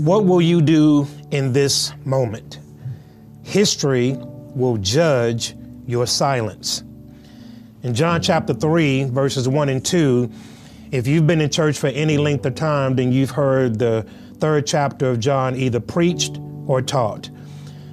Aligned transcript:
What 0.00 0.24
will 0.24 0.40
you 0.40 0.62
do 0.62 1.06
in 1.30 1.52
this 1.52 1.92
moment? 2.06 2.58
History 3.42 4.16
will 4.54 4.78
judge 4.78 5.54
your 5.86 6.06
silence. 6.06 6.82
In 7.82 7.92
John 7.92 8.22
chapter 8.22 8.54
3, 8.54 9.04
verses 9.04 9.46
1 9.46 9.68
and 9.68 9.84
2, 9.84 10.30
if 10.90 11.06
you've 11.06 11.26
been 11.26 11.42
in 11.42 11.50
church 11.50 11.78
for 11.78 11.88
any 11.88 12.16
length 12.16 12.46
of 12.46 12.54
time, 12.54 12.96
then 12.96 13.12
you've 13.12 13.32
heard 13.32 13.78
the 13.78 14.06
third 14.38 14.66
chapter 14.66 15.10
of 15.10 15.20
John 15.20 15.54
either 15.54 15.80
preached 15.80 16.38
or 16.66 16.80
taught. 16.80 17.28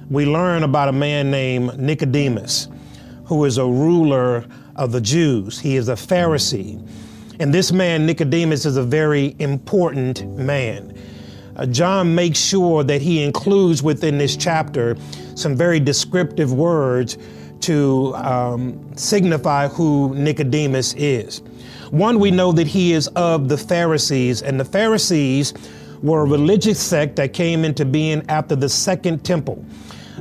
We 0.08 0.24
learn 0.24 0.62
about 0.62 0.88
a 0.88 0.92
man 0.92 1.30
named 1.30 1.78
Nicodemus, 1.78 2.68
who 3.26 3.44
is 3.44 3.58
a 3.58 3.66
ruler 3.66 4.46
of 4.76 4.92
the 4.92 5.00
Jews. 5.02 5.58
He 5.58 5.76
is 5.76 5.90
a 5.90 5.94
Pharisee. 5.94 6.88
And 7.38 7.52
this 7.52 7.70
man, 7.70 8.06
Nicodemus, 8.06 8.64
is 8.64 8.78
a 8.78 8.82
very 8.82 9.36
important 9.38 10.26
man 10.38 10.97
uh, 11.58 11.66
John 11.66 12.14
makes 12.14 12.38
sure 12.38 12.84
that 12.84 13.02
he 13.02 13.22
includes 13.22 13.82
within 13.82 14.18
this 14.18 14.36
chapter 14.36 14.96
some 15.34 15.56
very 15.56 15.80
descriptive 15.80 16.52
words 16.52 17.18
to 17.60 18.14
um, 18.16 18.96
signify 18.96 19.68
who 19.68 20.14
Nicodemus 20.14 20.94
is. 20.94 21.42
One, 21.90 22.18
we 22.18 22.30
know 22.30 22.52
that 22.52 22.66
he 22.66 22.92
is 22.92 23.08
of 23.08 23.48
the 23.48 23.56
Pharisees, 23.56 24.42
and 24.42 24.60
the 24.60 24.64
Pharisees 24.64 25.54
were 26.02 26.20
a 26.20 26.24
religious 26.24 26.78
sect 26.78 27.16
that 27.16 27.32
came 27.32 27.64
into 27.64 27.84
being 27.84 28.22
after 28.28 28.54
the 28.54 28.68
Second 28.68 29.24
Temple. 29.24 29.64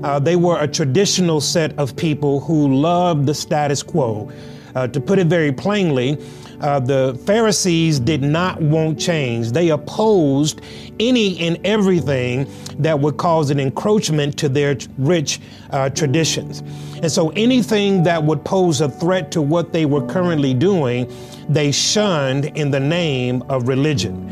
Uh, 0.04 0.20
they 0.20 0.36
were 0.36 0.60
a 0.60 0.68
traditional 0.68 1.42
set 1.42 1.78
of 1.78 1.96
people 1.96 2.40
who 2.40 2.74
loved 2.74 3.26
the 3.26 3.34
status 3.34 3.84
quo. 3.84 4.32
Uh, 4.76 4.88
to 4.88 5.00
put 5.02 5.18
it 5.18 5.28
very 5.28 5.52
plainly, 5.52 6.18
uh, 6.62 6.80
the 6.80 7.20
Pharisees 7.26 8.00
did 8.00 8.22
not 8.22 8.62
want 8.62 9.00
change. 9.00 9.52
They 9.52 9.70
opposed 9.70 10.62
any 11.00 11.40
and 11.40 11.60
everything 11.66 12.50
that 12.80 13.00
would 13.00 13.18
cause 13.18 13.50
an 13.50 13.60
encroachment 13.60 14.38
to 14.40 14.50
their 14.50 14.78
rich 14.98 15.40
uh, 15.70 15.90
traditions. 15.90 16.62
And 17.02 17.12
so 17.12 17.30
anything 17.32 18.04
that 18.04 18.24
would 18.24 18.44
pose 18.44 18.82
a 18.82 18.90
threat 18.90 19.32
to 19.32 19.42
what 19.42 19.72
they 19.72 19.86
were 19.86 20.06
currently 20.08 20.54
doing, 20.54 21.12
they 21.48 21.72
shunned 21.72 22.46
in 22.58 22.72
the 22.72 22.80
name 22.80 23.44
of 23.50 23.68
religion. 23.68 24.32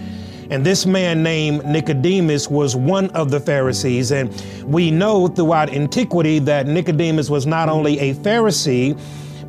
And 0.49 0.63
this 0.63 0.85
man 0.85 1.23
named 1.23 1.65
Nicodemus 1.65 2.49
was 2.49 2.75
one 2.75 3.09
of 3.11 3.31
the 3.31 3.39
Pharisees. 3.39 4.11
And 4.11 4.29
we 4.65 4.91
know 4.91 5.27
throughout 5.27 5.69
antiquity 5.73 6.39
that 6.39 6.67
Nicodemus 6.67 7.29
was 7.29 7.47
not 7.47 7.67
only 7.67 7.97
a 7.99 8.13
Pharisee, 8.15 8.99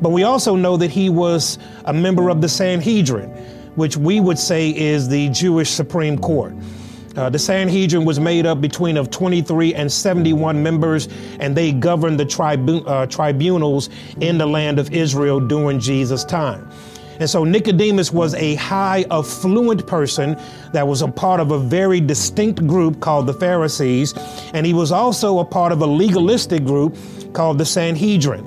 but 0.01 0.09
we 0.09 0.23
also 0.23 0.55
know 0.55 0.77
that 0.77 0.91
he 0.91 1.09
was 1.09 1.57
a 1.85 1.93
member 1.93 2.29
of 2.29 2.41
the 2.41 2.49
Sanhedrin, 2.49 3.29
which 3.75 3.97
we 3.97 4.19
would 4.19 4.39
say 4.39 4.69
is 4.69 5.07
the 5.09 5.29
Jewish 5.29 5.69
Supreme 5.69 6.17
Court. 6.17 6.53
Uh, 7.15 7.29
the 7.31 7.39
Sanhedrin 7.39 8.05
was 8.05 8.19
made 8.19 8.45
up 8.45 8.61
between 8.61 8.95
of 8.95 9.09
23 9.09 9.73
and 9.73 9.91
71 9.91 10.61
members, 10.61 11.09
and 11.39 11.57
they 11.57 11.71
governed 11.71 12.19
the 12.19 12.25
tribu- 12.25 12.85
uh, 12.85 13.07
tribunals 13.07 13.89
in 14.21 14.37
the 14.37 14.45
land 14.45 14.77
of 14.77 14.91
Israel 14.93 15.39
during 15.39 15.79
Jesus' 15.79 16.23
time. 16.23 16.69
And 17.19 17.27
so 17.27 17.43
Nicodemus 17.43 18.13
was 18.13 18.35
a 18.35 18.53
high 18.55 19.03
affluent 19.09 19.87
person 19.87 20.37
that 20.73 20.87
was 20.87 21.01
a 21.01 21.07
part 21.07 21.39
of 21.39 21.49
a 21.49 21.57
very 21.57 21.99
distinct 21.99 22.65
group 22.67 22.99
called 22.99 23.25
the 23.25 23.33
Pharisees, 23.33 24.13
and 24.53 24.65
he 24.65 24.73
was 24.73 24.91
also 24.91 25.39
a 25.39 25.45
part 25.45 25.71
of 25.71 25.81
a 25.81 25.87
legalistic 25.87 26.63
group 26.63 26.95
called 27.33 27.57
the 27.57 27.65
Sanhedrin. 27.65 28.45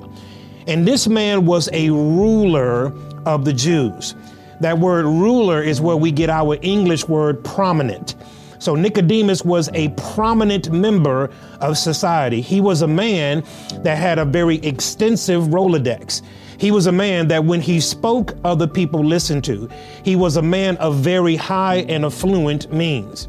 And 0.67 0.87
this 0.87 1.07
man 1.07 1.45
was 1.45 1.69
a 1.73 1.89
ruler 1.89 2.93
of 3.25 3.45
the 3.45 3.53
Jews. 3.53 4.15
That 4.59 4.77
word 4.77 5.05
ruler 5.05 5.61
is 5.61 5.81
where 5.81 5.97
we 5.97 6.11
get 6.11 6.29
our 6.29 6.57
English 6.61 7.07
word 7.07 7.43
prominent. 7.43 8.15
So 8.59 8.75
Nicodemus 8.75 9.43
was 9.43 9.71
a 9.73 9.89
prominent 9.89 10.71
member 10.71 11.31
of 11.61 11.79
society. 11.79 12.41
He 12.41 12.61
was 12.61 12.83
a 12.83 12.87
man 12.87 13.43
that 13.79 13.97
had 13.97 14.19
a 14.19 14.25
very 14.25 14.57
extensive 14.57 15.45
Rolodex. 15.45 16.21
He 16.59 16.69
was 16.69 16.85
a 16.85 16.91
man 16.91 17.27
that 17.29 17.43
when 17.43 17.59
he 17.59 17.79
spoke, 17.79 18.35
other 18.43 18.67
people 18.67 19.03
listened 19.03 19.43
to. 19.45 19.67
He 20.05 20.15
was 20.15 20.37
a 20.37 20.43
man 20.43 20.77
of 20.77 20.97
very 20.97 21.35
high 21.35 21.77
and 21.89 22.05
affluent 22.05 22.71
means. 22.71 23.27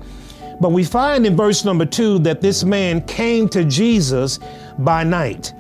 But 0.60 0.72
we 0.72 0.84
find 0.84 1.24
in 1.24 1.34
verse 1.34 1.64
number 1.64 1.86
two 1.86 2.18
that 2.20 2.42
this 2.42 2.62
man 2.62 3.00
came 3.06 3.48
to 3.48 3.64
Jesus 3.64 4.38
by 4.80 5.02
night. 5.02 5.54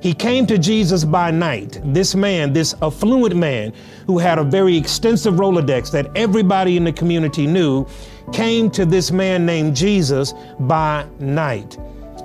He 0.00 0.14
came 0.14 0.46
to 0.46 0.58
Jesus 0.58 1.04
by 1.04 1.30
night. 1.30 1.80
This 1.84 2.14
man, 2.14 2.52
this 2.52 2.74
affluent 2.82 3.34
man 3.34 3.72
who 4.06 4.18
had 4.18 4.38
a 4.38 4.44
very 4.44 4.76
extensive 4.76 5.34
Rolodex 5.34 5.90
that 5.90 6.10
everybody 6.14 6.76
in 6.76 6.84
the 6.84 6.92
community 6.92 7.46
knew, 7.46 7.86
came 8.32 8.70
to 8.70 8.84
this 8.84 9.10
man 9.10 9.44
named 9.44 9.74
Jesus 9.74 10.34
by 10.60 11.06
night. 11.18 11.78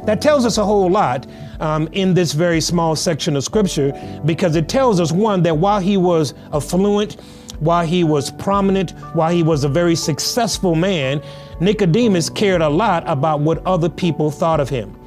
That 0.06 0.22
tells 0.22 0.46
us 0.46 0.58
a 0.58 0.66
whole 0.66 0.90
lot 0.90 1.26
um, 1.62 1.88
in 1.94 2.14
this 2.14 2.34
very 2.34 2.60
small 2.62 2.96
section 2.96 3.36
of 3.36 3.44
scripture 3.44 3.94
because 4.26 4.56
it 4.56 4.68
tells 4.68 5.00
us 5.00 5.12
one, 5.12 5.42
that 5.44 5.58
while 5.58 5.80
he 5.80 5.98
was 5.98 6.34
affluent, 6.52 7.22
while 7.60 7.86
he 7.86 8.04
was 8.04 8.30
prominent, 8.32 8.92
while 9.14 9.32
he 9.32 9.44
was 9.44 9.64
a 9.64 9.70
very 9.70 9.96
successful 9.96 10.76
man, 10.76 11.22
Nicodemus 11.62 12.30
cared 12.30 12.62
a 12.62 12.70
lot 12.70 13.04
about 13.08 13.40
what 13.40 13.66
other 13.66 13.90
people 13.90 14.30
thought 14.30 14.60
of 14.60 14.70
him. 14.70 15.00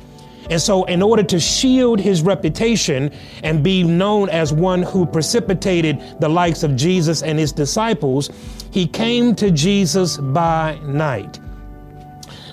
And 0.50 0.60
so, 0.60 0.84
in 0.84 1.02
order 1.02 1.22
to 1.24 1.40
shield 1.40 2.00
his 2.00 2.22
reputation 2.22 3.12
and 3.42 3.62
be 3.62 3.82
known 3.82 4.28
as 4.30 4.52
one 4.52 4.82
who 4.82 5.06
precipitated 5.06 6.00
the 6.20 6.28
likes 6.28 6.62
of 6.62 6.76
Jesus 6.76 7.22
and 7.22 7.38
his 7.38 7.52
disciples, 7.52 8.30
he 8.70 8.86
came 8.86 9.34
to 9.36 9.50
Jesus 9.50 10.16
by 10.18 10.78
night. 10.84 11.40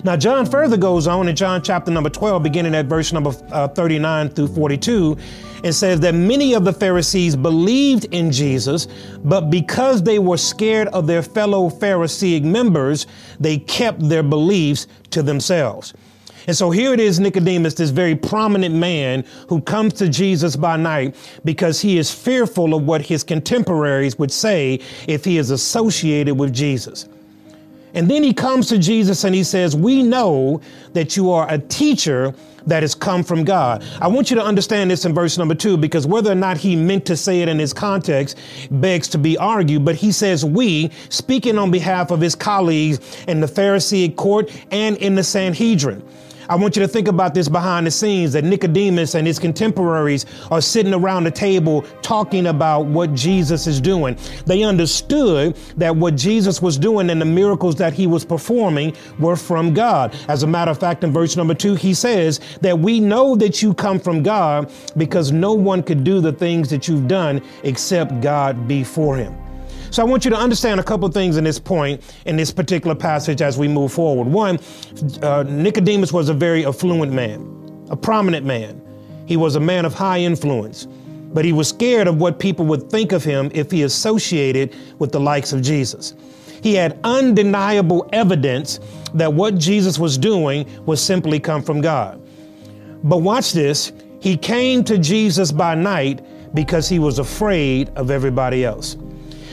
Now, 0.04 0.16
John 0.16 0.44
further 0.44 0.76
goes 0.76 1.06
on 1.06 1.28
in 1.28 1.36
John 1.36 1.62
chapter 1.62 1.90
number 1.90 2.10
12, 2.10 2.42
beginning 2.42 2.74
at 2.74 2.86
verse 2.86 3.10
number 3.10 3.32
uh, 3.50 3.68
39 3.68 4.28
through 4.28 4.48
42, 4.48 5.16
and 5.64 5.74
says 5.74 6.00
that 6.00 6.14
many 6.14 6.52
of 6.52 6.66
the 6.66 6.74
Pharisees 6.74 7.34
believed 7.36 8.04
in 8.10 8.30
Jesus, 8.30 8.86
but 9.24 9.48
because 9.48 10.02
they 10.02 10.18
were 10.18 10.36
scared 10.36 10.88
of 10.88 11.06
their 11.06 11.22
fellow 11.22 11.70
Pharisaic 11.70 12.44
members, 12.44 13.06
they 13.40 13.56
kept 13.56 14.06
their 14.06 14.22
beliefs 14.22 14.86
to 15.08 15.22
themselves. 15.22 15.94
And 16.46 16.56
so 16.56 16.70
here 16.70 16.92
it 16.92 17.00
is 17.00 17.20
Nicodemus, 17.20 17.74
this 17.74 17.90
very 17.90 18.14
prominent 18.14 18.74
man 18.74 19.24
who 19.48 19.60
comes 19.60 19.94
to 19.94 20.08
Jesus 20.08 20.56
by 20.56 20.76
night 20.76 21.16
because 21.44 21.80
he 21.80 21.98
is 21.98 22.10
fearful 22.10 22.74
of 22.74 22.84
what 22.84 23.02
his 23.02 23.24
contemporaries 23.24 24.18
would 24.18 24.32
say 24.32 24.80
if 25.08 25.24
he 25.24 25.38
is 25.38 25.50
associated 25.50 26.38
with 26.38 26.52
Jesus. 26.52 27.08
And 27.94 28.10
then 28.10 28.24
he 28.24 28.34
comes 28.34 28.68
to 28.68 28.78
Jesus 28.78 29.22
and 29.24 29.34
he 29.34 29.44
says, 29.44 29.76
We 29.76 30.02
know 30.02 30.60
that 30.92 31.16
you 31.16 31.30
are 31.30 31.50
a 31.50 31.58
teacher 31.58 32.34
that 32.66 32.82
has 32.82 32.94
come 32.94 33.22
from 33.22 33.44
God. 33.44 33.84
I 34.00 34.08
want 34.08 34.30
you 34.30 34.36
to 34.36 34.44
understand 34.44 34.90
this 34.90 35.04
in 35.04 35.14
verse 35.14 35.38
number 35.38 35.54
two, 35.54 35.76
because 35.76 36.06
whether 36.06 36.32
or 36.32 36.34
not 36.34 36.56
he 36.56 36.76
meant 36.76 37.06
to 37.06 37.16
say 37.16 37.40
it 37.40 37.48
in 37.48 37.58
his 37.58 37.72
context 37.72 38.38
begs 38.70 39.06
to 39.08 39.18
be 39.18 39.38
argued. 39.38 39.84
But 39.84 39.94
he 39.94 40.10
says, 40.10 40.44
We, 40.44 40.90
speaking 41.08 41.56
on 41.56 41.70
behalf 41.70 42.10
of 42.10 42.20
his 42.20 42.34
colleagues 42.34 42.98
in 43.28 43.40
the 43.40 43.46
Pharisee 43.46 44.14
court 44.16 44.50
and 44.72 44.96
in 44.96 45.14
the 45.14 45.24
Sanhedrin. 45.24 46.02
I 46.48 46.56
want 46.56 46.76
you 46.76 46.82
to 46.82 46.88
think 46.88 47.08
about 47.08 47.34
this 47.34 47.48
behind 47.48 47.86
the 47.86 47.90
scenes 47.90 48.32
that 48.32 48.44
Nicodemus 48.44 49.14
and 49.14 49.26
his 49.26 49.38
contemporaries 49.38 50.26
are 50.50 50.60
sitting 50.60 50.92
around 50.94 51.24
the 51.24 51.30
table 51.30 51.82
talking 52.02 52.46
about 52.46 52.86
what 52.86 53.14
Jesus 53.14 53.66
is 53.66 53.80
doing. 53.80 54.18
They 54.46 54.62
understood 54.62 55.56
that 55.76 55.94
what 55.94 56.16
Jesus 56.16 56.60
was 56.60 56.78
doing 56.78 57.10
and 57.10 57.20
the 57.20 57.26
miracles 57.26 57.76
that 57.76 57.92
he 57.92 58.06
was 58.06 58.24
performing 58.24 58.94
were 59.18 59.36
from 59.36 59.72
God. 59.74 60.14
As 60.28 60.42
a 60.42 60.46
matter 60.46 60.70
of 60.70 60.78
fact, 60.78 61.04
in 61.04 61.12
verse 61.12 61.36
number 61.36 61.54
two, 61.54 61.74
he 61.74 61.94
says 61.94 62.40
that 62.60 62.78
we 62.78 63.00
know 63.00 63.36
that 63.36 63.62
you 63.62 63.74
come 63.74 63.98
from 63.98 64.22
God 64.22 64.70
because 64.96 65.32
no 65.32 65.54
one 65.54 65.82
could 65.82 66.04
do 66.04 66.20
the 66.20 66.32
things 66.32 66.70
that 66.70 66.88
you've 66.88 67.08
done 67.08 67.42
except 67.62 68.20
God 68.20 68.68
be 68.68 68.84
for 68.84 69.16
him. 69.16 69.43
So 69.94 70.02
I 70.02 70.06
want 70.06 70.24
you 70.24 70.30
to 70.32 70.36
understand 70.36 70.80
a 70.80 70.82
couple 70.82 71.08
things 71.08 71.36
in 71.36 71.44
this 71.44 71.60
point, 71.60 72.02
in 72.26 72.34
this 72.34 72.50
particular 72.50 72.96
passage 72.96 73.40
as 73.40 73.56
we 73.56 73.68
move 73.68 73.92
forward. 73.92 74.26
One, 74.26 74.58
uh, 75.22 75.44
Nicodemus 75.44 76.12
was 76.12 76.28
a 76.28 76.34
very 76.34 76.66
affluent 76.66 77.12
man, 77.12 77.86
a 77.90 77.96
prominent 77.96 78.44
man. 78.44 78.82
He 79.26 79.36
was 79.36 79.54
a 79.54 79.60
man 79.60 79.84
of 79.84 79.94
high 79.94 80.18
influence, 80.18 80.88
but 81.32 81.44
he 81.44 81.52
was 81.52 81.68
scared 81.68 82.08
of 82.08 82.16
what 82.16 82.40
people 82.40 82.66
would 82.66 82.90
think 82.90 83.12
of 83.12 83.22
him 83.22 83.52
if 83.54 83.70
he 83.70 83.84
associated 83.84 84.74
with 84.98 85.12
the 85.12 85.20
likes 85.20 85.52
of 85.52 85.62
Jesus. 85.62 86.14
He 86.60 86.74
had 86.74 86.98
undeniable 87.04 88.08
evidence 88.12 88.80
that 89.14 89.32
what 89.32 89.58
Jesus 89.58 89.96
was 89.96 90.18
doing 90.18 90.68
was 90.86 91.00
simply 91.00 91.38
come 91.38 91.62
from 91.62 91.80
God. 91.80 92.20
But 93.04 93.18
watch 93.18 93.52
this. 93.52 93.92
He 94.18 94.36
came 94.36 94.82
to 94.82 94.98
Jesus 94.98 95.52
by 95.52 95.76
night 95.76 96.20
because 96.52 96.88
he 96.88 96.98
was 96.98 97.20
afraid 97.20 97.90
of 97.90 98.10
everybody 98.10 98.64
else. 98.64 98.96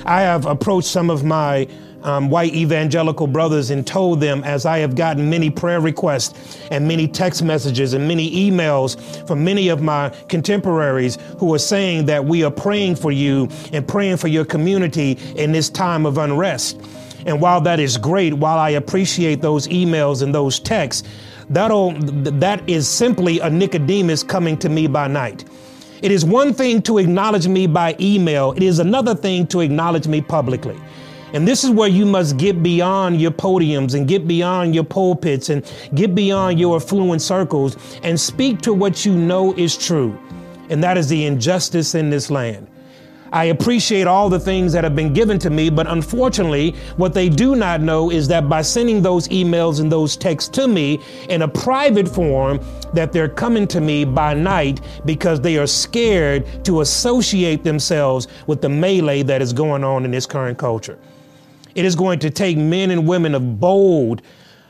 I 0.05 0.21
have 0.21 0.45
approached 0.45 0.87
some 0.87 1.09
of 1.09 1.23
my 1.23 1.67
um, 2.03 2.29
white 2.29 2.53
evangelical 2.53 3.27
brothers 3.27 3.69
and 3.69 3.85
told 3.85 4.19
them, 4.19 4.43
as 4.43 4.65
I 4.65 4.79
have 4.79 4.95
gotten 4.95 5.29
many 5.29 5.49
prayer 5.49 5.79
requests 5.79 6.59
and 6.71 6.87
many 6.87 7.07
text 7.07 7.43
messages 7.43 7.93
and 7.93 8.07
many 8.07 8.49
emails 8.49 9.27
from 9.27 9.43
many 9.43 9.69
of 9.69 9.81
my 9.81 10.09
contemporaries 10.27 11.17
who 11.37 11.53
are 11.53 11.59
saying 11.59 12.05
that 12.07 12.25
we 12.25 12.43
are 12.43 12.51
praying 12.51 12.95
for 12.95 13.11
you 13.11 13.49
and 13.71 13.87
praying 13.87 14.17
for 14.17 14.27
your 14.27 14.45
community 14.45 15.11
in 15.35 15.51
this 15.51 15.69
time 15.69 16.05
of 16.05 16.17
unrest. 16.17 16.79
And 17.25 17.39
while 17.39 17.61
that 17.61 17.79
is 17.79 17.97
great, 17.97 18.33
while 18.33 18.57
I 18.57 18.71
appreciate 18.71 19.41
those 19.41 19.67
emails 19.67 20.23
and 20.23 20.33
those 20.33 20.59
texts, 20.59 21.07
that'll, 21.49 21.91
that 21.91 22.67
is 22.67 22.87
simply 22.87 23.39
a 23.39 23.49
Nicodemus 23.49 24.23
coming 24.23 24.57
to 24.57 24.69
me 24.69 24.87
by 24.87 25.07
night. 25.07 25.45
It 26.01 26.11
is 26.11 26.25
one 26.25 26.51
thing 26.53 26.81
to 26.83 26.97
acknowledge 26.97 27.47
me 27.47 27.67
by 27.67 27.95
email, 27.99 28.53
it 28.53 28.63
is 28.63 28.79
another 28.79 29.13
thing 29.13 29.45
to 29.47 29.59
acknowledge 29.59 30.07
me 30.07 30.19
publicly. 30.19 30.75
And 31.33 31.47
this 31.47 31.63
is 31.63 31.69
where 31.69 31.87
you 31.87 32.05
must 32.05 32.37
get 32.37 32.63
beyond 32.63 33.21
your 33.21 33.31
podiums 33.31 33.93
and 33.93 34.07
get 34.07 34.27
beyond 34.27 34.73
your 34.73 34.83
pulpits 34.83 35.49
and 35.49 35.63
get 35.93 36.15
beyond 36.15 36.59
your 36.59 36.75
affluent 36.75 37.21
circles 37.21 37.77
and 38.03 38.19
speak 38.19 38.61
to 38.61 38.73
what 38.73 39.05
you 39.05 39.13
know 39.13 39.53
is 39.53 39.77
true. 39.77 40.17
And 40.69 40.83
that 40.83 40.97
is 40.97 41.07
the 41.07 41.25
injustice 41.25 41.93
in 41.93 42.09
this 42.09 42.31
land. 42.31 42.67
I 43.33 43.45
appreciate 43.45 44.07
all 44.07 44.29
the 44.29 44.39
things 44.39 44.73
that 44.73 44.83
have 44.83 44.95
been 44.95 45.13
given 45.13 45.39
to 45.39 45.49
me, 45.49 45.69
but 45.69 45.87
unfortunately, 45.87 46.71
what 46.97 47.13
they 47.13 47.29
do 47.29 47.55
not 47.55 47.79
know 47.79 48.11
is 48.11 48.27
that 48.27 48.49
by 48.49 48.61
sending 48.61 49.01
those 49.01 49.29
emails 49.29 49.79
and 49.79 49.89
those 49.89 50.17
texts 50.17 50.49
to 50.57 50.67
me 50.67 50.99
in 51.29 51.43
a 51.43 51.47
private 51.47 52.09
form, 52.09 52.59
that 52.93 53.13
they're 53.13 53.29
coming 53.29 53.67
to 53.67 53.79
me 53.79 54.03
by 54.03 54.33
night 54.33 54.81
because 55.05 55.39
they 55.39 55.57
are 55.57 55.67
scared 55.67 56.65
to 56.65 56.81
associate 56.81 57.63
themselves 57.63 58.27
with 58.47 58.61
the 58.61 58.67
melee 58.67 59.23
that 59.23 59.41
is 59.41 59.53
going 59.53 59.83
on 59.83 60.03
in 60.03 60.11
this 60.11 60.25
current 60.25 60.57
culture. 60.57 60.99
It 61.73 61.85
is 61.85 61.95
going 61.95 62.19
to 62.19 62.29
take 62.29 62.57
men 62.57 62.91
and 62.91 63.07
women 63.07 63.33
of 63.33 63.59
bold 63.61 64.21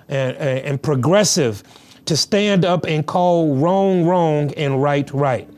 and, 0.08 0.38
and 0.38 0.82
progressive 0.82 1.64
to 2.06 2.16
stand 2.16 2.66
up 2.66 2.86
and 2.86 3.06
call 3.06 3.56
wrong 3.56 4.06
wrong 4.06 4.54
and 4.54 4.82
right 4.82 5.10
right. 5.14 5.50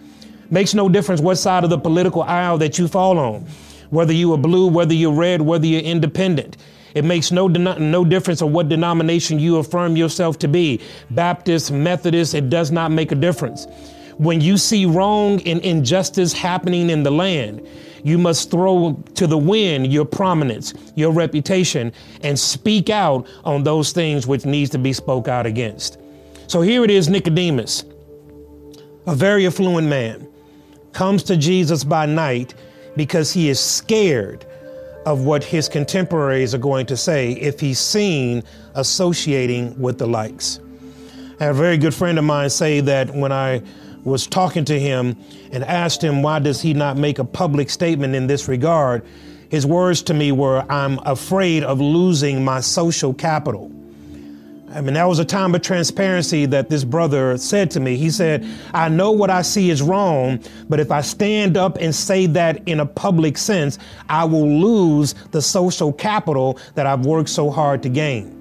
Makes 0.54 0.76
no 0.76 0.88
difference 0.88 1.20
what 1.20 1.38
side 1.38 1.64
of 1.64 1.72
the 1.72 1.80
political 1.80 2.22
aisle 2.22 2.60
that 2.60 2.78
you 2.78 2.88
fall 2.88 3.18
on, 3.18 3.42
whether 3.90 4.14
you 4.14 4.32
are 4.34 4.38
blue, 4.38 4.68
whether 4.68 4.94
you're 4.94 5.12
red, 5.12 5.42
whether 5.42 5.66
you're 5.66 5.82
independent. 5.82 6.58
It 6.94 7.04
makes 7.04 7.32
no, 7.32 7.48
no 7.48 8.06
difference 8.06 8.40
of 8.40 8.52
what 8.52 8.70
denomination 8.70 9.40
you 9.40 9.58
affirm 9.58 9.98
yourself 9.98 10.38
to 10.40 10.48
be 10.48 10.80
Baptist, 11.10 11.72
Methodist, 11.72 12.36
it 12.36 12.52
does 12.52 12.70
not 12.70 12.92
make 12.92 13.12
a 13.12 13.16
difference. 13.16 13.66
When 14.20 14.42
you 14.42 14.58
see 14.58 14.86
wrong 14.86 15.42
and 15.42 15.60
injustice 15.62 16.34
happening 16.34 16.92
in 16.92 17.02
the 17.02 17.10
land, 17.10 17.68
you 18.04 18.20
must 18.20 18.52
throw 18.52 19.04
to 19.16 19.26
the 19.26 19.40
wind 19.40 19.92
your 19.92 20.06
prominence, 20.06 20.76
your 20.94 21.12
reputation, 21.12 21.92
and 22.22 22.38
speak 22.38 22.92
out 22.92 23.28
on 23.44 23.64
those 23.64 23.92
things 23.92 24.28
which 24.28 24.46
needs 24.46 24.70
to 24.70 24.78
be 24.78 24.94
spoke 24.94 25.28
out 25.28 25.48
against. 25.48 25.98
So 26.46 26.62
here 26.62 26.84
it 26.84 26.92
is 26.92 27.10
Nicodemus, 27.10 27.86
a 29.08 29.16
very 29.16 29.48
affluent 29.48 29.88
man 29.88 30.28
comes 30.94 31.24
to 31.24 31.38
Jesus 31.38 31.84
by 31.84 32.06
night 32.06 32.54
because 32.96 33.34
he 33.34 33.50
is 33.50 33.60
scared 33.60 34.46
of 35.06 35.26
what 35.26 35.44
his 35.44 35.68
contemporaries 35.68 36.54
are 36.54 36.60
going 36.60 36.86
to 36.86 36.96
say 36.96 37.34
if 37.34 37.60
he's 37.60 37.80
seen 37.80 38.44
associating 38.76 39.78
with 39.80 39.98
the 39.98 40.08
likes. 40.08 40.60
I 41.40 41.46
had 41.46 41.52
a 41.52 41.54
very 41.54 41.78
good 41.78 41.94
friend 41.94 42.18
of 42.18 42.24
mine 42.24 42.50
say 42.50 42.80
that 42.82 43.14
when 43.14 43.32
I 43.32 43.62
was 44.04 44.28
talking 44.28 44.66
to 44.66 44.80
him 44.80 45.18
and 45.52 45.64
asked 45.64 46.04
him 46.04 46.22
why 46.22 46.40
does 46.40 46.62
he 46.62 46.74
not 46.74 46.98
make 46.98 47.20
a 47.20 47.26
public 47.26 47.70
statement 47.70 48.16
in 48.16 48.28
this 48.28 48.48
regard, 48.48 49.04
his 49.50 49.66
words 49.66 50.02
to 50.04 50.14
me 50.14 50.32
were, 50.32 50.66
I'm 50.72 51.00
afraid 51.06 51.64
of 51.64 51.80
losing 51.80 52.44
my 52.44 52.60
social 52.60 53.14
capital. 53.14 53.72
I 54.74 54.82
mean, 54.82 54.96
that 54.96 55.04
was 55.06 55.20
a 55.20 55.26
time 55.26 55.54
of 55.54 55.62
transparency 55.62 56.48
that 56.48 56.70
this 56.70 56.84
brother 56.84 57.38
said 57.38 57.70
to 57.72 57.80
me. 57.80 57.96
He 57.96 58.10
said, 58.10 58.48
I 58.74 58.90
know 58.90 59.12
what 59.12 59.30
I 59.30 59.44
see 59.44 59.70
is 59.70 59.84
wrong, 59.84 60.40
but 60.68 60.80
if 60.80 60.92
I 60.92 61.02
stand 61.02 61.58
up 61.58 61.78
and 61.80 61.94
say 61.94 62.26
that 62.28 62.68
in 62.68 62.80
a 62.80 62.86
public 62.86 63.38
sense, 63.38 63.78
I 64.10 64.26
will 64.26 64.48
lose 64.48 65.14
the 65.32 65.42
social 65.42 65.94
capital 65.94 66.58
that 66.74 66.88
I've 66.88 67.06
worked 67.06 67.30
so 67.30 67.52
hard 67.52 67.84
to 67.84 67.90
gain. 67.90 68.40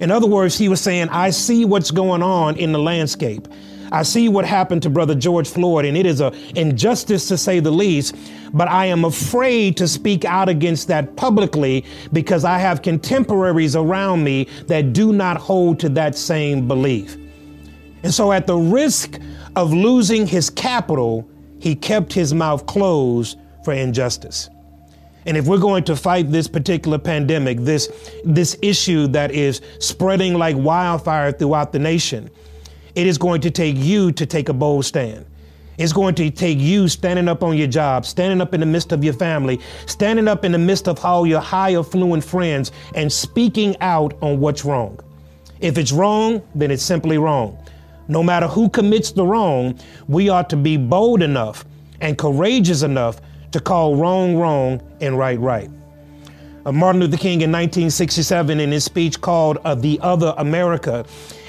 In 0.00 0.10
other 0.10 0.26
words, 0.26 0.58
he 0.58 0.68
was 0.68 0.80
saying, 0.80 1.10
I 1.10 1.30
see 1.30 1.64
what's 1.64 1.92
going 1.92 2.24
on 2.24 2.56
in 2.56 2.72
the 2.72 2.80
landscape. 2.80 3.46
I 3.92 4.02
see 4.04 4.30
what 4.30 4.46
happened 4.46 4.82
to 4.84 4.90
Brother 4.90 5.14
George 5.14 5.50
Floyd, 5.50 5.84
and 5.84 5.98
it 5.98 6.06
is 6.06 6.22
an 6.22 6.32
injustice 6.56 7.28
to 7.28 7.36
say 7.36 7.60
the 7.60 7.70
least, 7.70 8.16
but 8.54 8.66
I 8.66 8.86
am 8.86 9.04
afraid 9.04 9.76
to 9.76 9.86
speak 9.86 10.24
out 10.24 10.48
against 10.48 10.88
that 10.88 11.14
publicly 11.14 11.84
because 12.10 12.46
I 12.46 12.56
have 12.56 12.80
contemporaries 12.80 13.76
around 13.76 14.24
me 14.24 14.48
that 14.66 14.94
do 14.94 15.12
not 15.12 15.36
hold 15.36 15.78
to 15.80 15.90
that 15.90 16.16
same 16.16 16.66
belief. 16.66 17.18
And 18.02 18.12
so, 18.12 18.32
at 18.32 18.46
the 18.46 18.56
risk 18.56 19.20
of 19.56 19.74
losing 19.74 20.26
his 20.26 20.48
capital, 20.48 21.28
he 21.58 21.74
kept 21.74 22.14
his 22.14 22.32
mouth 22.32 22.64
closed 22.64 23.38
for 23.62 23.74
injustice. 23.74 24.48
And 25.26 25.36
if 25.36 25.46
we're 25.46 25.58
going 25.58 25.84
to 25.84 25.96
fight 25.96 26.32
this 26.32 26.48
particular 26.48 26.98
pandemic, 26.98 27.58
this, 27.60 28.10
this 28.24 28.56
issue 28.62 29.06
that 29.08 29.32
is 29.32 29.60
spreading 29.80 30.34
like 30.34 30.56
wildfire 30.56 31.30
throughout 31.30 31.72
the 31.72 31.78
nation, 31.78 32.30
it 32.94 33.06
is 33.06 33.18
going 33.18 33.40
to 33.42 33.50
take 33.50 33.76
you 33.76 34.12
to 34.12 34.26
take 34.26 34.48
a 34.48 34.52
bold 34.52 34.84
stand. 34.84 35.26
It's 35.78 35.92
going 35.92 36.14
to 36.16 36.30
take 36.30 36.58
you 36.58 36.86
standing 36.86 37.28
up 37.28 37.42
on 37.42 37.56
your 37.56 37.66
job, 37.66 38.04
standing 38.04 38.40
up 38.40 38.52
in 38.52 38.60
the 38.60 38.66
midst 38.66 38.92
of 38.92 39.02
your 39.02 39.14
family, 39.14 39.58
standing 39.86 40.28
up 40.28 40.44
in 40.44 40.52
the 40.52 40.58
midst 40.58 40.86
of 40.86 41.02
all 41.04 41.26
your 41.26 41.40
high 41.40 41.74
affluent 41.76 42.22
friends, 42.22 42.72
and 42.94 43.10
speaking 43.10 43.76
out 43.80 44.14
on 44.20 44.38
what's 44.38 44.64
wrong. 44.64 45.00
If 45.60 45.78
it's 45.78 45.92
wrong, 45.92 46.42
then 46.54 46.70
it's 46.70 46.82
simply 46.82 47.18
wrong. 47.18 47.58
No 48.08 48.22
matter 48.22 48.46
who 48.46 48.68
commits 48.68 49.12
the 49.12 49.24
wrong, 49.24 49.78
we 50.08 50.28
ought 50.28 50.50
to 50.50 50.56
be 50.56 50.76
bold 50.76 51.22
enough 51.22 51.64
and 52.00 52.18
courageous 52.18 52.82
enough 52.82 53.20
to 53.52 53.60
call 53.60 53.96
wrong 53.96 54.36
wrong 54.36 54.82
and 55.00 55.16
right 55.16 55.38
right. 55.38 55.70
Uh, 56.64 56.70
Martin 56.70 57.00
Luther 57.00 57.16
King 57.16 57.40
in 57.40 57.50
1967, 57.50 58.60
in 58.60 58.70
his 58.70 58.84
speech 58.84 59.20
called 59.20 59.58
uh, 59.64 59.74
The 59.74 59.98
Other 60.00 60.32
America, 60.38 61.04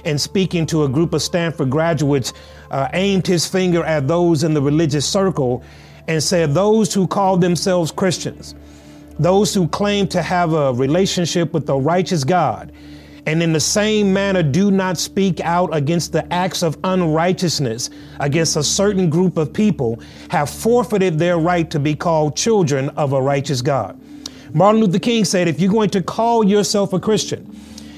and 0.05 0.19
speaking 0.19 0.65
to 0.65 0.85
a 0.85 0.89
group 0.89 1.13
of 1.13 1.21
Stanford 1.21 1.69
graduates, 1.69 2.33
uh, 2.71 2.87
aimed 2.93 3.27
his 3.27 3.45
finger 3.45 3.83
at 3.83 4.07
those 4.07 4.43
in 4.43 4.55
the 4.55 4.61
religious 4.61 5.07
circle 5.07 5.63
and 6.07 6.21
said, 6.21 6.55
Those 6.55 6.95
who 6.95 7.05
call 7.05 7.37
themselves 7.37 7.91
Christians, 7.91 8.55
those 9.19 9.53
who 9.53 9.67
claim 9.67 10.07
to 10.07 10.23
have 10.23 10.53
a 10.53 10.73
relationship 10.73 11.53
with 11.53 11.67
the 11.67 11.75
righteous 11.75 12.23
God, 12.23 12.71
and 13.27 13.43
in 13.43 13.53
the 13.53 13.59
same 13.59 14.11
manner 14.11 14.41
do 14.41 14.71
not 14.71 14.97
speak 14.97 15.39
out 15.41 15.75
against 15.75 16.11
the 16.11 16.31
acts 16.33 16.63
of 16.63 16.75
unrighteousness 16.83 17.91
against 18.19 18.57
a 18.57 18.63
certain 18.63 19.11
group 19.11 19.37
of 19.37 19.53
people, 19.53 20.01
have 20.29 20.49
forfeited 20.49 21.19
their 21.19 21.37
right 21.37 21.69
to 21.69 21.79
be 21.79 21.93
called 21.93 22.35
children 22.35 22.89
of 22.89 23.13
a 23.13 23.21
righteous 23.21 23.61
God. 23.61 23.99
Martin 24.53 24.81
Luther 24.81 24.99
King 24.99 25.25
said, 25.25 25.47
If 25.47 25.59
you're 25.59 25.71
going 25.71 25.89
to 25.91 26.01
call 26.01 26.45
yourself 26.45 26.93
a 26.93 26.99
Christian, 26.99 27.55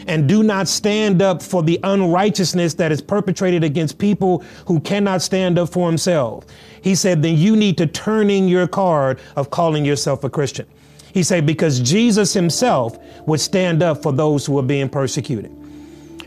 and 0.07 0.30
do 0.30 0.44
not 0.44 0.68
stand 0.68 1.22
up 1.22 1.42
for 1.42 1.63
the 1.63 1.80
unrighteousness 1.84 2.75
that 2.75 2.92
is 2.92 3.02
perpetrated 3.02 3.64
against 3.64 3.97
people 3.97 4.44
who 4.68 4.80
cannot 4.80 5.21
stand 5.21 5.57
up 5.57 5.69
for 5.69 5.90
themselves. 5.90 6.47
He 6.81 6.95
said, 6.95 7.24
then 7.24 7.38
you 7.38 7.56
need 7.56 7.78
to 7.80 7.88
turn 7.88 8.30
in 8.30 8.47
your 8.47 8.68
card 8.68 9.19
of 9.35 9.50
calling 9.50 9.83
yourself 9.83 10.24
a 10.24 10.30
Christian. 10.30 10.68
He 11.14 11.24
said, 11.24 11.45
because 11.45 11.80
Jesus 11.80 12.33
himself 12.33 12.97
would 13.26 13.40
stand 13.40 13.81
up 13.81 14.04
for 14.04 14.12
those 14.12 14.45
who 14.45 14.59
are 14.59 14.64
being 14.64 14.90
persecuted. 14.90 15.52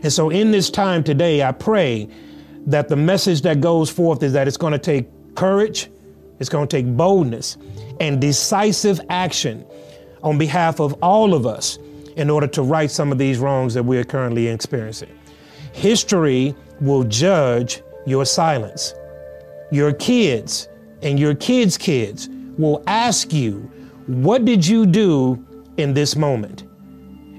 And 0.03 0.11
so 0.11 0.29
in 0.29 0.51
this 0.51 0.69
time 0.69 1.03
today, 1.03 1.43
I 1.43 1.51
pray 1.51 2.09
that 2.65 2.89
the 2.89 2.95
message 2.95 3.41
that 3.43 3.61
goes 3.61 3.89
forth 3.89 4.23
is 4.23 4.33
that 4.33 4.47
it's 4.47 4.57
going 4.57 4.73
to 4.73 4.79
take 4.79 5.07
courage, 5.35 5.89
it's 6.39 6.49
going 6.49 6.67
to 6.67 6.77
take 6.77 6.85
boldness 6.97 7.57
and 7.99 8.19
decisive 8.19 8.99
action 9.09 9.65
on 10.23 10.37
behalf 10.37 10.79
of 10.79 10.93
all 11.01 11.33
of 11.33 11.45
us 11.45 11.77
in 12.15 12.29
order 12.29 12.47
to 12.47 12.61
right 12.61 12.91
some 12.91 13.11
of 13.11 13.17
these 13.17 13.39
wrongs 13.39 13.73
that 13.73 13.83
we 13.83 13.97
are 13.97 14.03
currently 14.03 14.47
experiencing. 14.47 15.09
History 15.71 16.55
will 16.81 17.03
judge 17.03 17.81
your 18.05 18.25
silence. 18.25 18.93
Your 19.71 19.93
kids 19.93 20.67
and 21.01 21.19
your 21.19 21.35
kids' 21.35 21.77
kids 21.77 22.29
will 22.57 22.83
ask 22.87 23.31
you, 23.31 23.69
What 24.07 24.43
did 24.45 24.65
you 24.65 24.85
do 24.85 25.45
in 25.77 25.93
this 25.93 26.15
moment? 26.15 26.63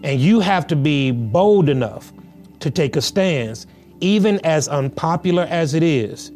And 0.02 0.18
you 0.18 0.40
have 0.40 0.66
to 0.68 0.76
be 0.76 1.10
bold 1.10 1.68
enough 1.68 2.12
to 2.60 2.70
take 2.70 2.96
a 2.96 3.02
stance, 3.02 3.66
even 4.00 4.40
as 4.44 4.68
unpopular 4.68 5.42
as 5.50 5.74
it 5.74 5.82
is, 5.82 6.30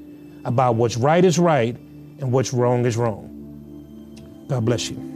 about 0.44 0.74
what's 0.74 0.96
right 0.96 1.24
is 1.24 1.38
right 1.38 1.76
and 1.76 2.30
what's 2.30 2.52
wrong 2.52 2.84
is 2.84 2.96
wrong. 2.96 3.30
God 4.48 4.66
bless 4.66 4.90
you. 4.90 5.13